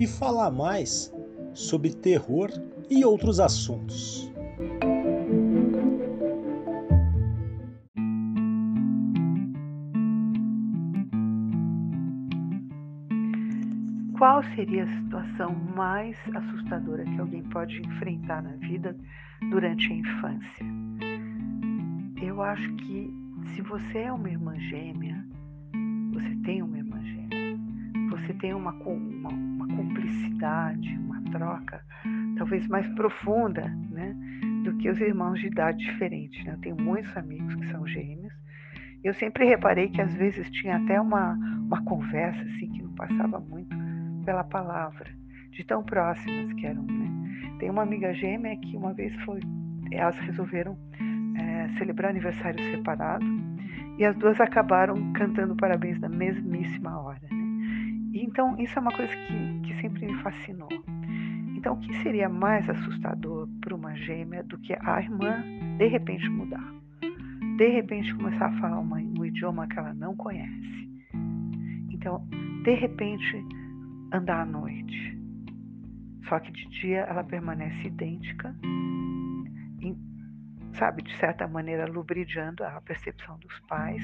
e 0.00 0.04
falar 0.04 0.50
mais 0.50 1.14
sobre 1.54 1.94
terror 1.94 2.50
e 2.90 3.04
outros 3.04 3.38
assuntos. 3.38 4.28
Qual 14.18 14.42
seria 14.56 14.82
a 14.82 15.00
situação 15.00 15.54
mais 15.76 16.16
assustadora 16.34 17.04
que 17.04 17.20
alguém 17.20 17.44
pode 17.44 17.80
enfrentar 17.80 18.42
na 18.42 18.56
vida 18.56 18.96
durante 19.52 19.92
a 19.92 19.94
infância? 19.94 20.77
Eu 22.22 22.42
acho 22.42 22.72
que 22.74 23.12
se 23.54 23.62
você 23.62 23.98
é 23.98 24.12
uma 24.12 24.28
irmã 24.28 24.58
gêmea, 24.58 25.24
você 26.12 26.34
tem 26.44 26.62
uma 26.62 26.78
irmã 26.78 27.00
gêmea, 27.02 27.58
você 28.10 28.32
tem 28.34 28.54
uma, 28.54 28.72
uma, 28.72 29.30
uma 29.30 29.66
cumplicidade, 29.68 30.88
uma 30.98 31.22
troca 31.30 31.82
talvez 32.38 32.66
mais 32.68 32.88
profunda 32.94 33.68
né, 33.90 34.16
do 34.64 34.76
que 34.78 34.88
os 34.88 35.00
irmãos 35.00 35.40
de 35.40 35.48
idade 35.48 35.78
diferente. 35.78 36.42
Né? 36.44 36.54
Eu 36.54 36.60
tenho 36.60 36.76
muitos 36.80 37.14
amigos 37.16 37.54
que 37.56 37.66
são 37.66 37.86
gêmeos. 37.86 38.32
Eu 39.04 39.12
sempre 39.14 39.44
reparei 39.44 39.88
que 39.88 40.00
às 40.00 40.14
vezes 40.14 40.50
tinha 40.50 40.76
até 40.76 41.00
uma, 41.00 41.34
uma 41.34 41.84
conversa 41.84 42.40
assim 42.42 42.70
que 42.70 42.82
não 42.82 42.94
passava 42.94 43.38
muito 43.40 43.76
pela 44.24 44.44
palavra, 44.44 45.10
de 45.50 45.64
tão 45.64 45.82
próximas 45.82 46.52
que 46.54 46.66
eram. 46.66 46.82
Né? 46.82 47.56
Tem 47.58 47.70
uma 47.70 47.82
amiga 47.82 48.12
gêmea 48.14 48.56
que 48.56 48.76
uma 48.76 48.94
vez 48.94 49.14
foi, 49.22 49.40
elas 49.92 50.18
resolveram 50.18 50.76
celebrar 51.76 52.10
aniversário 52.10 52.62
separado 52.70 53.24
e 53.98 54.04
as 54.04 54.16
duas 54.16 54.40
acabaram 54.40 55.12
cantando 55.12 55.56
parabéns 55.56 55.98
na 56.00 56.08
mesmíssima 56.08 57.00
hora. 57.00 57.20
Né? 57.30 57.38
E, 58.12 58.24
então, 58.24 58.56
isso 58.58 58.78
é 58.78 58.82
uma 58.82 58.92
coisa 58.92 59.12
que, 59.12 59.60
que 59.62 59.80
sempre 59.80 60.06
me 60.06 60.14
fascinou. 60.22 60.68
Então, 61.56 61.74
o 61.74 61.78
que 61.80 61.92
seria 62.02 62.28
mais 62.28 62.68
assustador 62.70 63.48
para 63.60 63.74
uma 63.74 63.94
gêmea 63.96 64.44
do 64.44 64.56
que 64.58 64.76
a 64.80 65.00
irmã 65.00 65.42
de 65.76 65.88
repente 65.88 66.28
mudar? 66.30 66.72
De 67.56 67.68
repente 67.68 68.14
começar 68.14 68.46
a 68.46 68.60
falar 68.60 68.78
uma, 68.78 68.98
um 68.98 69.24
idioma 69.24 69.66
que 69.66 69.76
ela 69.76 69.92
não 69.92 70.14
conhece. 70.16 70.88
Então, 71.90 72.24
de 72.62 72.74
repente, 72.74 73.44
andar 74.12 74.42
à 74.42 74.46
noite. 74.46 75.18
Só 76.28 76.38
que 76.38 76.52
de 76.52 76.68
dia 76.80 77.00
ela 77.00 77.24
permanece 77.24 77.88
idêntica 77.88 78.54
sabe, 80.78 81.02
de 81.02 81.14
certa 81.16 81.46
maneira, 81.46 81.86
lubridiando 81.86 82.64
a 82.64 82.80
percepção 82.80 83.38
dos 83.38 83.58
pais. 83.60 84.02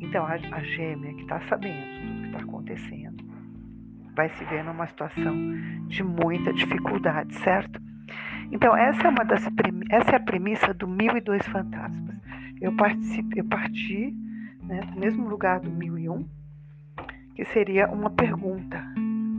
Então, 0.00 0.24
a, 0.26 0.34
a 0.34 0.62
gêmea 0.62 1.14
que 1.14 1.22
está 1.22 1.40
sabendo 1.48 2.00
tudo 2.00 2.20
que 2.20 2.26
está 2.26 2.38
acontecendo 2.40 3.24
vai 4.14 4.28
se 4.30 4.44
ver 4.46 4.64
numa 4.64 4.86
situação 4.86 5.34
de 5.88 6.02
muita 6.02 6.52
dificuldade, 6.52 7.34
certo? 7.36 7.80
Então, 8.50 8.76
essa 8.76 9.06
é 9.06 9.08
uma 9.08 9.24
das 9.24 9.44
essa 9.90 10.12
é 10.12 10.16
a 10.16 10.20
premissa 10.20 10.72
do 10.72 10.86
Mil 10.86 11.16
e 11.16 11.20
Dois 11.20 11.46
Fantasmas. 11.48 12.16
Eu 12.60 12.74
participei, 12.76 13.40
eu 13.40 13.44
parti 13.44 14.14
né, 14.62 14.80
do 14.80 14.98
mesmo 14.98 15.28
lugar 15.28 15.60
do 15.60 15.70
Mil 15.70 15.98
e 15.98 16.08
Um, 16.08 16.26
que 17.34 17.44
seria 17.46 17.88
uma 17.88 18.10
pergunta. 18.10 18.82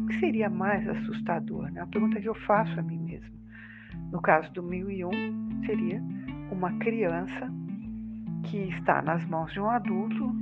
O 0.04 0.08
que 0.08 0.20
seria 0.20 0.50
mais 0.50 0.88
assustador? 0.88 1.72
Né? 1.72 1.82
Uma 1.82 1.90
pergunta 1.90 2.22
que 2.22 2.30
eu 2.30 2.36
faço 2.36 2.80
a 2.80 2.84
mim 2.84 3.00
mesmo. 3.00 3.36
No 4.12 4.22
caso 4.22 4.52
do 4.54 4.62
Mil 4.62 4.92
e 4.92 5.04
Um, 5.04 5.64
seria 5.66 6.02
uma 6.58 6.72
criança 6.80 7.52
que 8.46 8.58
está 8.70 9.02
nas 9.02 9.24
mãos 9.26 9.54
de 9.54 9.60
um 9.60 9.70
adulto, 9.70 10.36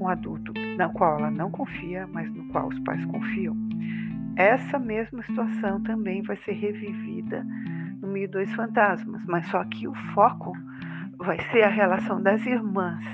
um 0.00 0.08
adulto 0.08 0.52
na 0.76 0.88
qual 0.88 1.18
ela 1.18 1.30
não 1.30 1.48
confia, 1.50 2.08
mas 2.08 2.28
no 2.34 2.44
qual 2.46 2.66
os 2.68 2.78
pais 2.80 3.04
confiam. 3.06 3.56
Essa 4.34 4.78
mesma 4.80 5.22
situação 5.22 5.80
também 5.82 6.22
vai 6.22 6.36
ser 6.38 6.52
revivida 6.52 7.46
no 8.00 8.08
meio 8.08 8.28
dos 8.28 8.52
fantasmas, 8.54 9.22
mas 9.26 9.46
só 9.46 9.62
que 9.64 9.86
o 9.86 9.94
foco 10.12 10.52
vai 11.18 11.38
ser 11.52 11.62
a 11.62 11.68
relação 11.68 12.20
das 12.20 12.44
irmãs 12.46 13.04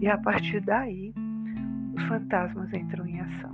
e 0.00 0.08
a 0.08 0.18
partir 0.18 0.60
daí 0.60 1.12
os 1.94 2.02
fantasmas 2.04 2.72
entram 2.72 3.06
em 3.06 3.20
ação. 3.20 3.50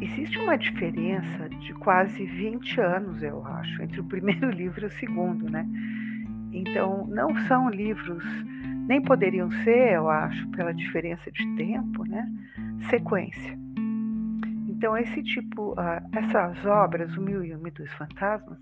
Existe 0.00 0.38
uma 0.38 0.56
diferença 0.56 1.48
de 1.48 1.72
quase 1.74 2.24
20 2.26 2.80
anos, 2.80 3.22
eu 3.22 3.44
acho, 3.44 3.82
entre 3.82 4.00
o 4.00 4.04
primeiro 4.04 4.50
livro 4.52 4.82
e 4.82 4.86
o 4.86 4.90
segundo, 4.90 5.50
né? 5.50 5.66
Então, 6.54 7.06
não 7.08 7.34
são 7.48 7.68
livros, 7.68 8.24
nem 8.86 9.02
poderiam 9.02 9.50
ser, 9.64 9.94
eu 9.94 10.08
acho, 10.08 10.48
pela 10.50 10.72
diferença 10.72 11.30
de 11.32 11.56
tempo, 11.56 12.04
né? 12.04 12.30
Sequência. 12.88 13.58
Então, 14.68 14.96
esse 14.96 15.22
tipo, 15.22 15.72
uh, 15.72 16.00
essas 16.12 16.64
obras, 16.64 17.16
O 17.16 17.20
Mil 17.20 17.44
e 17.44 17.54
Um 17.56 17.66
e 17.66 17.70
dos 17.70 17.90
Fantasmas, 17.94 18.58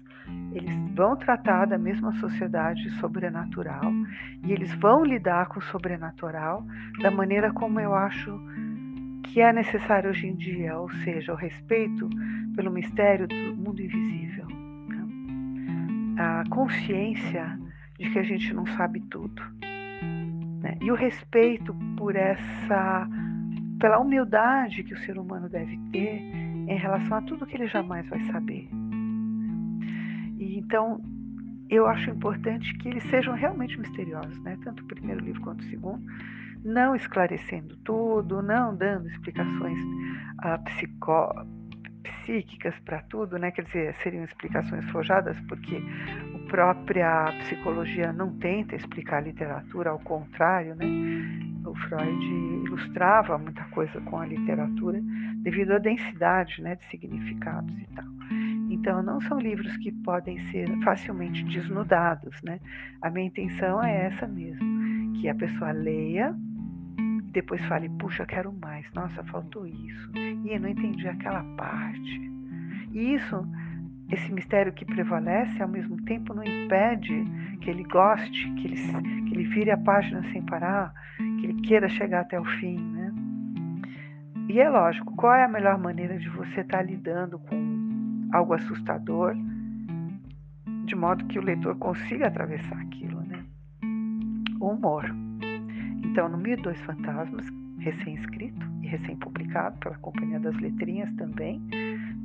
eles 0.53 0.73
vão 0.95 1.17
tratar 1.17 1.67
da 1.67 1.77
mesma 1.77 2.13
sociedade 2.15 2.89
sobrenatural 2.99 3.93
e 4.45 4.53
eles 4.53 4.73
vão 4.75 5.05
lidar 5.05 5.49
com 5.49 5.59
o 5.59 5.63
sobrenatural 5.63 6.65
da 7.01 7.11
maneira 7.11 7.53
como 7.53 7.81
eu 7.81 7.95
acho 7.95 8.41
que 9.25 9.41
é 9.41 9.53
necessário 9.53 10.11
hoje 10.11 10.27
em 10.27 10.37
dia, 10.37 10.79
ou 10.79 10.91
seja, 11.03 11.33
o 11.33 11.37
respeito 11.37 12.09
pelo 12.55 12.71
mistério 12.71 13.27
do 13.27 13.57
mundo 13.57 13.81
invisível, 13.81 14.47
né? 14.89 15.07
a 16.19 16.45
consciência 16.51 17.59
de 17.99 18.11
que 18.11 18.19
a 18.19 18.23
gente 18.23 18.53
não 18.53 18.67
sabe 18.67 19.01
tudo, 19.11 19.43
né? 20.61 20.77
e 20.81 20.91
o 20.91 20.95
respeito 20.95 21.75
por 21.97 22.17
essa, 22.17 23.09
pela 23.79 23.99
humildade 23.99 24.83
que 24.83 24.95
o 24.95 24.99
ser 24.99 25.19
humano 25.19 25.49
deve 25.49 25.79
ter 25.93 26.21
em 26.69 26.77
relação 26.77 27.19
a 27.19 27.23
tudo 27.23 27.47
que 27.47 27.57
ele 27.57 27.67
jamais 27.67 28.09
vai 28.09 28.21
saber. 28.33 28.69
E 30.39 30.59
então 30.59 31.01
eu 31.69 31.87
acho 31.87 32.11
importante 32.11 32.77
que 32.79 32.89
eles 32.89 33.03
sejam 33.05 33.35
realmente 33.35 33.79
misteriosos, 33.79 34.39
né? 34.43 34.59
Tanto 34.63 34.83
o 34.83 34.87
primeiro 34.87 35.25
livro 35.25 35.41
quanto 35.41 35.61
o 35.61 35.71
segundo, 35.71 36.05
não 36.63 36.95
esclarecendo 36.95 37.77
tudo, 37.79 38.43
não 38.43 38.77
dando 38.77 39.09
explicações 39.09 39.79
uh, 40.45 40.63
psicó 40.65 41.33
psíquicas 42.03 42.79
para 42.81 43.01
tudo, 43.03 43.39
né? 43.39 43.51
Quer 43.51 43.65
dizer, 43.65 43.95
seriam 44.03 44.25
explicações 44.25 44.85
forjadas, 44.91 45.41
porque 45.49 45.83
própria 46.53 47.33
psicologia 47.39 48.13
não 48.13 48.31
tenta 48.37 48.77
explicar 48.77 49.17
a 49.17 49.21
literatura, 49.23 49.89
ao 49.89 49.99
contrário, 49.99 50.75
né? 50.75 50.85
O 51.65 51.75
Freud 51.75 52.27
ilustrava 52.67 53.39
muita 53.39 53.65
coisa 53.71 53.99
com 54.03 54.19
a 54.19 54.27
literatura 54.27 55.01
devido 55.37 55.73
à 55.73 55.79
densidade, 55.79 56.61
né, 56.61 56.77
de 56.77 56.85
significados 56.91 57.75
e 57.79 57.87
tal. 57.95 58.05
Então, 58.69 59.03
não 59.03 59.19
são 59.23 59.41
livros 59.41 59.75
que 59.79 59.91
podem 60.05 60.39
ser 60.51 60.69
facilmente 60.85 61.43
desnudados, 61.45 62.37
né? 62.43 62.61
A 63.01 63.09
minha 63.09 63.29
intenção 63.29 63.83
é 63.83 64.09
essa 64.09 64.29
mesmo, 64.29 65.15
que 65.15 65.31
a 65.31 65.35
pessoa 65.35 65.73
leia 65.73 66.37
depois 67.33 67.65
fale, 67.65 67.89
puxa, 67.99 68.27
quero 68.27 68.53
mais, 68.53 68.85
nossa, 68.93 69.25
faltou 69.25 69.67
isso, 69.67 70.11
e 70.15 70.53
eu 70.53 70.61
não 70.61 70.69
entendi 70.69 71.09
aquela 71.09 71.43
parte. 71.57 72.31
E 72.93 73.15
isso, 73.15 73.43
esse 74.11 74.33
mistério 74.33 74.73
que 74.73 74.85
prevalece, 74.85 75.63
ao 75.63 75.69
mesmo 75.69 75.97
tempo 76.05 76.35
não 76.35 76.43
impede 76.45 77.25
que 77.61 77.71
ele 77.71 77.85
goste, 77.85 78.53
que 78.55 78.67
ele, 78.67 78.77
que 79.29 79.35
ele 79.35 79.45
vire 79.45 79.71
a 79.71 79.79
página 79.79 80.23
sem 80.33 80.43
parar, 80.43 80.93
que 81.17 81.47
ele 81.47 81.61
queira 81.63 81.89
chegar 81.89 82.21
até 82.21 82.39
o 82.39 82.45
fim, 82.45 82.79
né? 82.79 83.13
E 84.49 84.61
é 84.61 84.69
lógico, 84.69 85.15
qual 85.17 85.35
é 85.35 85.45
a 85.45 85.49
melhor 85.49 85.79
maneira 85.79 86.19
de 86.19 86.29
você 86.29 86.61
estar 86.61 86.79
tá 86.79 86.83
lidando 86.83 87.39
com 87.39 88.29
algo 88.33 88.55
assustador, 88.55 89.35
de 90.85 90.95
modo 90.95 91.25
que 91.27 91.39
o 91.39 91.43
leitor 91.43 91.77
consiga 91.79 92.27
atravessar 92.27 92.79
aquilo, 92.81 93.21
né? 93.23 93.45
O 94.61 94.71
humor. 94.71 95.05
Então, 96.05 96.29
no 96.29 96.37
Mil 96.37 96.57
Dois 96.61 96.81
Fantasmas, 96.83 97.47
recém-escrito 97.79 98.67
e 98.83 98.89
recém-publicado 98.89 99.79
pela 99.79 99.97
Companhia 99.99 100.41
das 100.41 100.57
Letrinhas 100.59 101.13
também, 101.15 101.61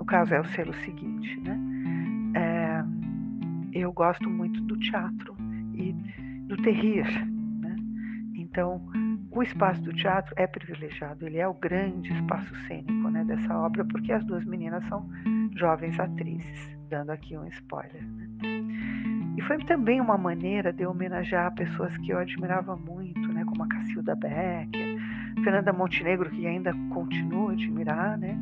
caso 0.07 0.33
é 0.33 0.39
o 0.39 0.45
selo 0.45 0.73
seguinte, 0.85 1.39
né? 1.41 1.59
É, 2.35 2.83
eu 3.79 3.91
gosto 3.91 4.29
muito 4.29 4.59
do 4.61 4.77
teatro 4.79 5.35
e 5.75 5.93
do 6.47 6.57
terrir, 6.57 7.05
né? 7.59 7.75
Então, 8.35 8.81
o 9.31 9.43
espaço 9.43 9.81
do 9.81 9.93
teatro 9.93 10.33
é 10.35 10.47
privilegiado, 10.47 11.25
ele 11.25 11.37
é 11.37 11.47
o 11.47 11.53
grande 11.53 12.11
espaço 12.11 12.55
cênico 12.67 13.09
né, 13.09 13.23
dessa 13.23 13.55
obra, 13.55 13.85
porque 13.85 14.11
as 14.11 14.23
duas 14.25 14.43
meninas 14.45 14.83
são 14.87 15.07
jovens 15.55 15.99
atrizes, 15.99 16.77
dando 16.89 17.11
aqui 17.11 17.37
um 17.37 17.45
spoiler. 17.47 18.01
Né? 18.01 18.27
E 19.37 19.41
foi 19.43 19.59
também 19.65 20.01
uma 20.01 20.17
maneira 20.17 20.73
de 20.73 20.85
homenagear 20.85 21.53
pessoas 21.53 21.95
que 21.97 22.09
eu 22.09 22.17
admirava 22.17 22.75
muito, 22.75 23.31
né, 23.31 23.45
como 23.45 23.63
a 23.63 23.67
Cacilda 23.67 24.15
Becker, 24.15 24.97
Fernanda 25.43 25.71
Montenegro, 25.71 26.29
que 26.31 26.47
ainda 26.47 26.73
continuo 26.91 27.49
a 27.49 27.53
admirar, 27.53 28.17
né, 28.17 28.35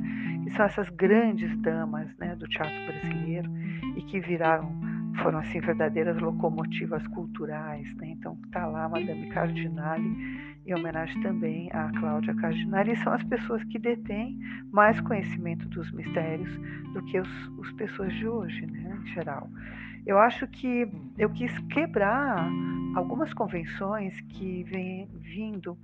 que 0.46 0.52
são 0.52 0.66
essas 0.66 0.88
grandes 0.90 1.58
damas 1.62 2.08
né, 2.18 2.36
do 2.36 2.48
teatro 2.48 2.86
brasileiro 2.86 3.50
e 3.98 4.02
que 4.04 4.20
viraram, 4.20 4.72
foram 5.24 5.40
assim 5.40 5.60
verdadeiras 5.60 6.18
locomotivas 6.22 7.06
culturais. 7.08 7.92
Né? 7.96 8.10
Então 8.10 8.38
está 8.46 8.68
lá 8.68 8.86
a 8.86 8.90
Madame 8.90 9.28
Cardinale, 9.30 10.08
em 10.66 10.74
homenagem 10.74 11.20
também 11.22 11.70
a 11.74 11.90
Cláudia 12.00 12.36
Cardinale, 12.36 12.92
e 12.92 12.98
são 12.98 13.12
as 13.12 13.24
pessoas 13.24 13.64
que 13.66 13.80
detêm 13.80 14.40
mais 14.72 15.00
conhecimento 15.02 15.68
dos 15.70 15.92
mistérios 15.92 16.50
do 16.94 17.04
que 17.06 17.20
os, 17.20 17.48
os 17.58 17.72
pessoas 17.74 18.14
de 18.14 18.28
hoje, 18.28 18.68
né, 18.68 19.00
em 19.04 19.08
geral. 19.08 19.50
Eu 20.06 20.20
acho 20.20 20.48
que 20.48 20.88
eu 21.18 21.30
quis 21.32 21.52
quebrar 21.70 22.48
algumas 22.96 23.34
convenções 23.34 24.14
que 24.30 24.64
vêm 24.66 25.10
vindo 25.22 25.76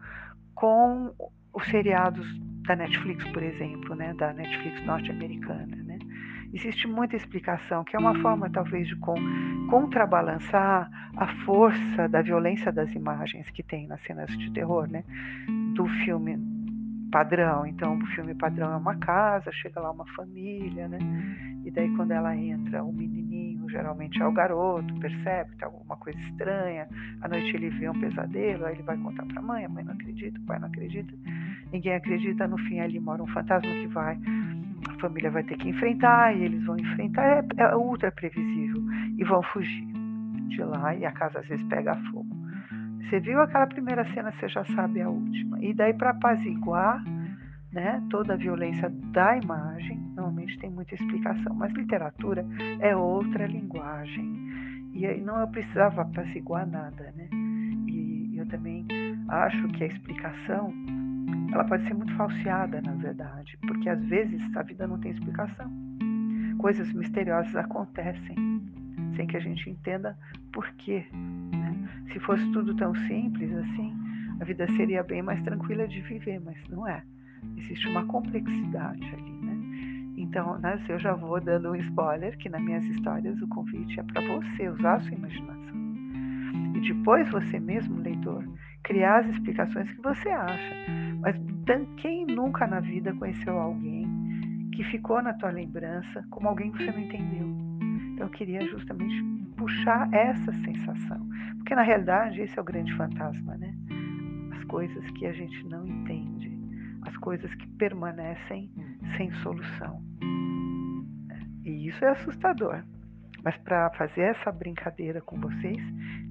com 0.53 1.11
os 1.53 1.65
seriados 1.67 2.25
da 2.67 2.75
Netflix, 2.75 3.23
por 3.31 3.43
exemplo, 3.43 3.95
né, 3.95 4.13
da 4.13 4.33
Netflix 4.33 4.83
norte-americana, 4.85 5.75
né? 5.83 5.99
Existe 6.53 6.85
muita 6.85 7.15
explicação, 7.15 7.83
que 7.83 7.95
é 7.95 7.99
uma 7.99 8.13
forma 8.21 8.49
talvez 8.49 8.85
de 8.87 8.95
contrabalançar 9.69 10.89
a 11.15 11.27
força 11.45 12.09
da 12.09 12.21
violência 12.21 12.71
das 12.73 12.93
imagens 12.93 13.49
que 13.51 13.63
tem 13.63 13.87
nas 13.87 14.01
cenas 14.03 14.29
de 14.37 14.51
terror, 14.51 14.85
né? 14.85 15.03
Do 15.75 15.87
filme 16.03 16.37
padrão. 17.09 17.65
Então, 17.65 17.97
o 17.97 18.05
filme 18.07 18.35
padrão 18.35 18.73
é 18.73 18.77
uma 18.77 18.95
casa, 18.97 19.49
chega 19.51 19.79
lá 19.79 19.91
uma 19.91 20.05
família, 20.13 20.89
né? 20.89 20.99
E 21.63 21.71
daí 21.71 21.89
quando 21.95 22.11
ela 22.11 22.35
entra, 22.35 22.83
o 22.83 22.91
menininho 22.91 23.69
geralmente 23.69 24.21
é 24.21 24.25
o 24.25 24.31
garoto, 24.31 24.93
percebe 24.95 25.51
que 25.51 25.57
tem 25.57 25.65
alguma 25.65 25.95
coisa 25.95 26.19
estranha. 26.19 26.87
À 27.21 27.27
noite 27.29 27.55
ele 27.55 27.69
vê 27.69 27.89
um 27.89 27.99
pesadelo, 27.99 28.65
aí 28.65 28.75
ele 28.75 28.83
vai 28.83 28.97
contar 28.97 29.25
para 29.25 29.39
a 29.39 29.43
mãe, 29.43 29.65
a 29.65 29.69
mãe 29.69 29.83
não 29.83 29.93
acredita, 29.93 30.39
o 30.39 30.43
pai 30.43 30.59
não 30.59 30.67
acredita. 30.67 31.13
Ninguém 31.71 31.95
acredita, 31.95 32.47
no 32.47 32.57
fim 32.57 32.79
ali 32.79 32.99
mora 32.99 33.23
um 33.23 33.27
fantasma 33.27 33.71
que 33.71 33.87
vai 33.87 34.17
a 34.89 34.99
família 34.99 35.29
vai 35.29 35.43
ter 35.43 35.57
que 35.57 35.69
enfrentar 35.69 36.35
e 36.35 36.43
eles 36.43 36.63
vão 36.65 36.75
enfrentar, 36.77 37.23
é, 37.23 37.45
é 37.57 37.75
ultra 37.75 38.11
previsível 38.11 38.81
e 39.17 39.23
vão 39.23 39.41
fugir 39.43 39.87
de 40.47 40.63
lá 40.63 40.95
e 40.95 41.05
a 41.05 41.11
casa 41.11 41.39
às 41.39 41.47
vezes 41.47 41.65
pega 41.67 41.95
fogo. 42.11 42.41
Você 43.09 43.19
viu 43.19 43.41
aquela 43.41 43.67
primeira 43.67 44.05
cena, 44.13 44.31
você 44.31 44.47
já 44.47 44.63
sabe 44.75 45.01
a 45.01 45.09
última. 45.09 45.61
E 45.61 45.73
daí, 45.73 45.93
para 45.93 46.11
apaziguar 46.11 47.03
né, 47.71 48.01
toda 48.09 48.33
a 48.33 48.37
violência 48.37 48.89
da 48.89 49.37
imagem, 49.37 49.97
normalmente 50.15 50.57
tem 50.59 50.69
muita 50.69 50.95
explicação, 50.95 51.53
mas 51.55 51.73
literatura 51.73 52.45
é 52.79 52.95
outra 52.95 53.45
linguagem. 53.47 54.89
E 54.93 55.05
aí 55.05 55.21
não 55.21 55.39
eu 55.39 55.47
precisava 55.47 56.03
apaziguar 56.03 56.65
nada. 56.65 57.13
Né? 57.15 57.27
E 57.87 58.37
eu 58.37 58.47
também 58.47 58.85
acho 59.27 59.67
que 59.69 59.83
a 59.83 59.87
explicação 59.87 60.73
ela 61.51 61.63
pode 61.65 61.83
ser 61.85 61.93
muito 61.93 62.13
falseada, 62.15 62.81
na 62.81 62.93
verdade, 62.93 63.57
porque 63.67 63.89
às 63.89 64.03
vezes 64.05 64.41
a 64.55 64.63
vida 64.63 64.87
não 64.87 64.99
tem 64.99 65.11
explicação. 65.11 65.71
Coisas 66.57 66.91
misteriosas 66.93 67.55
acontecem 67.55 68.35
sem 69.15 69.27
que 69.27 69.37
a 69.37 69.39
gente 69.39 69.69
entenda 69.69 70.17
por 70.51 70.67
quê. 70.75 71.05
Se 72.11 72.19
fosse 72.19 72.45
tudo 72.51 72.75
tão 72.75 72.93
simples 72.95 73.51
assim, 73.53 73.93
a 74.39 74.45
vida 74.45 74.67
seria 74.75 75.03
bem 75.03 75.21
mais 75.21 75.41
tranquila 75.43 75.87
de 75.87 76.01
viver, 76.01 76.39
mas 76.39 76.57
não 76.69 76.87
é. 76.87 77.03
Existe 77.57 77.87
uma 77.87 78.05
complexidade 78.05 79.03
ali, 79.13 79.31
né? 79.31 79.51
Então, 80.17 80.57
né, 80.59 80.79
eu 80.87 80.99
já 80.99 81.13
vou 81.13 81.39
dando 81.41 81.71
um 81.71 81.75
spoiler 81.75 82.37
que 82.37 82.49
nas 82.49 82.61
minhas 82.61 82.83
histórias 82.85 83.41
o 83.41 83.47
convite 83.47 83.99
é 83.99 84.03
para 84.03 84.21
você 84.21 84.69
usar 84.69 84.95
a 84.95 84.99
sua 84.99 85.13
imaginação. 85.13 85.75
E 86.75 86.79
depois 86.81 87.29
você 87.29 87.59
mesmo, 87.59 88.01
leitor, 88.01 88.43
criar 88.83 89.19
as 89.19 89.27
explicações 89.27 89.91
que 89.91 90.01
você 90.01 90.29
acha. 90.29 90.75
Mas 91.21 91.35
quem 91.97 92.25
nunca 92.25 92.65
na 92.67 92.79
vida 92.79 93.13
conheceu 93.13 93.57
alguém 93.57 94.07
que 94.73 94.83
ficou 94.85 95.21
na 95.21 95.33
tua 95.33 95.51
lembrança 95.51 96.25
como 96.29 96.47
alguém 96.47 96.71
que 96.71 96.83
você 96.83 96.91
não 96.91 96.99
entendeu? 96.99 97.47
Então, 98.13 98.27
eu 98.27 98.29
queria 98.31 98.61
justamente 98.67 99.23
puxar 99.55 100.11
essa 100.13 100.51
sensação. 100.51 101.29
Porque 101.57 101.75
na 101.75 101.83
realidade 101.83 102.41
esse 102.41 102.57
é 102.57 102.61
o 102.61 102.65
grande 102.65 102.91
fantasma, 102.95 103.55
né? 103.57 103.73
As 104.57 104.63
coisas 104.65 105.09
que 105.11 105.25
a 105.27 105.33
gente 105.33 105.63
não 105.67 105.85
entende, 105.85 106.51
as 107.03 107.15
coisas 107.17 107.53
que 107.55 107.67
permanecem 107.77 108.71
sem 109.17 109.31
solução. 109.43 110.01
E 111.63 111.87
isso 111.87 112.03
é 112.03 112.09
assustador. 112.09 112.83
Mas 113.43 113.55
para 113.57 113.89
fazer 113.91 114.21
essa 114.21 114.51
brincadeira 114.51 115.21
com 115.21 115.39
vocês, 115.39 115.81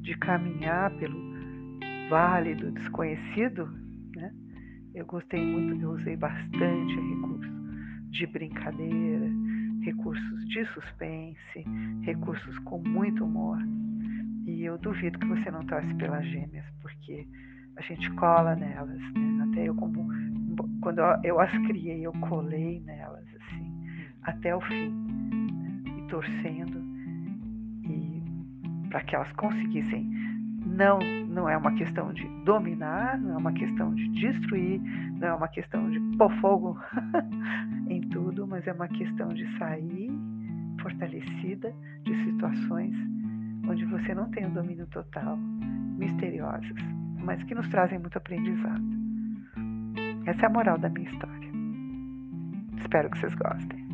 de 0.00 0.16
caminhar 0.18 0.90
pelo 0.92 1.18
vale 2.08 2.54
do 2.54 2.72
desconhecido, 2.72 3.66
né? 3.66 3.89
Eu 4.94 5.06
gostei 5.06 5.44
muito, 5.44 5.80
eu 5.80 5.92
usei 5.92 6.16
bastante 6.16 6.94
recurso 6.94 7.50
de 8.10 8.26
brincadeira, 8.26 9.26
recursos 9.82 10.48
de 10.48 10.64
suspense, 10.66 11.64
recursos 12.02 12.58
com 12.60 12.78
muito 12.78 13.24
humor. 13.24 13.58
E 14.46 14.64
eu 14.64 14.76
duvido 14.78 15.18
que 15.18 15.26
você 15.26 15.50
não 15.50 15.64
torce 15.66 15.94
pelas 15.94 16.24
gêmeas, 16.26 16.64
porque 16.82 17.26
a 17.76 17.82
gente 17.82 18.10
cola 18.12 18.56
nelas, 18.56 19.00
né? 19.14 19.46
Até 19.50 19.68
eu 19.68 19.74
como 19.74 20.08
quando 20.82 21.00
eu 21.24 21.40
as 21.40 21.50
criei, 21.66 22.04
eu 22.04 22.12
colei 22.12 22.80
nelas, 22.80 23.24
até 24.22 24.54
o 24.54 24.60
fim 24.60 24.90
né? 24.90 25.82
e 25.98 26.08
torcendo 26.08 26.82
e 27.84 28.88
para 28.88 29.02
que 29.02 29.14
elas 29.14 29.32
conseguissem 29.32 30.10
não 30.64 30.98
não 31.28 31.48
é 31.48 31.56
uma 31.56 31.72
questão 31.74 32.12
de 32.12 32.26
dominar, 32.44 33.18
não 33.18 33.34
é 33.34 33.36
uma 33.36 33.52
questão 33.52 33.94
de 33.94 34.08
destruir, 34.08 34.80
não 35.12 35.28
é 35.28 35.34
uma 35.34 35.48
questão 35.48 35.88
de 35.90 36.00
pôr 36.16 36.30
fogo 36.40 36.78
em 37.88 38.00
tudo, 38.08 38.46
mas 38.46 38.66
é 38.66 38.72
uma 38.72 38.88
questão 38.88 39.28
de 39.28 39.46
sair 39.58 40.10
fortalecida 40.80 41.72
de 42.04 42.24
situações 42.24 42.96
onde 43.68 43.84
você 43.86 44.14
não 44.14 44.30
tem 44.30 44.46
o 44.46 44.50
domínio 44.50 44.86
total, 44.88 45.36
misteriosas, 45.36 46.76
mas 47.22 47.42
que 47.44 47.54
nos 47.54 47.68
trazem 47.68 47.98
muito 47.98 48.16
aprendizado. 48.18 48.82
Essa 50.26 50.42
é 50.42 50.46
a 50.46 50.50
moral 50.50 50.78
da 50.78 50.88
minha 50.88 51.08
história. 51.08 51.50
Espero 52.78 53.10
que 53.10 53.18
vocês 53.18 53.34
gostem. 53.34 53.89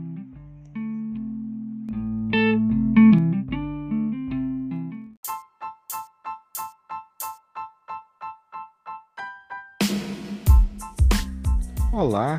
Olá, 12.09 12.39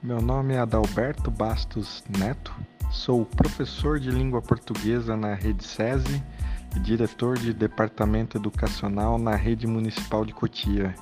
meu 0.00 0.22
nome 0.22 0.54
é 0.54 0.60
Adalberto 0.60 1.28
Bastos 1.28 2.04
Neto, 2.20 2.54
sou 2.88 3.26
professor 3.26 3.98
de 3.98 4.12
língua 4.12 4.40
portuguesa 4.40 5.16
na 5.16 5.34
Rede 5.34 5.64
SESI 5.64 6.22
e 6.76 6.78
diretor 6.78 7.36
de 7.36 7.52
departamento 7.52 8.38
educacional 8.38 9.18
na 9.18 9.34
Rede 9.34 9.66
Municipal 9.66 10.24
de 10.24 10.32
Cotia. 10.32 10.94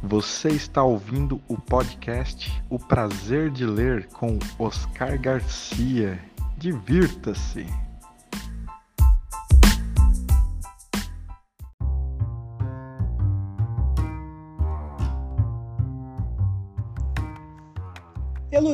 Você 0.00 0.50
está 0.50 0.84
ouvindo 0.84 1.42
o 1.48 1.60
podcast 1.60 2.62
O 2.70 2.78
Prazer 2.78 3.50
de 3.50 3.66
Ler 3.66 4.06
com 4.12 4.38
Oscar 4.56 5.20
Garcia. 5.20 6.16
Divirta-se! 6.56 7.66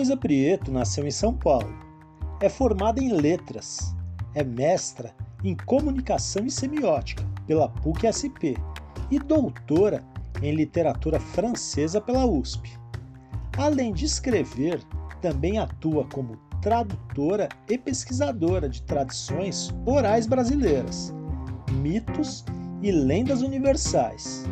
Heloísa 0.07 0.17
Prieto 0.17 0.71
nasceu 0.71 1.05
em 1.05 1.11
São 1.11 1.35
Paulo. 1.35 1.75
É 2.41 2.49
formada 2.49 3.03
em 3.03 3.13
letras. 3.13 3.93
É 4.35 4.45
mestra 4.45 5.13
em 5.43 5.57
comunicação 5.57 6.47
e 6.47 6.51
semiótica 6.51 7.25
pela 7.45 7.69
PUC-SP 7.69 8.57
e 9.11 9.19
doutora 9.19 10.05
em 10.41 10.55
literatura 10.55 11.19
francesa 11.19 12.01
pela 12.01 12.25
USP. 12.25 12.79
Além 13.57 13.93
de 13.93 14.05
escrever, 14.05 14.81
também 15.21 15.59
atua 15.59 16.07
como 16.13 16.37
tradutora 16.63 17.49
e 17.69 17.77
pesquisadora 17.77 18.69
de 18.69 18.83
tradições 18.83 19.75
orais 19.85 20.27
brasileiras, 20.29 21.13
mitos 21.83 22.45
e 22.81 22.93
lendas 22.93 23.43
universais. 23.43 24.45